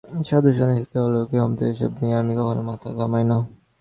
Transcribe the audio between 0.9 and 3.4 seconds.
অলৌকিক ক্ষমতা এইসব নিয়ে আমি কখনো মাথা ঘামাই না।